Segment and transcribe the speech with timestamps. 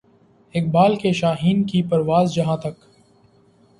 [0.53, 2.83] اقبال کے شاھین کی پرواز جہاں تک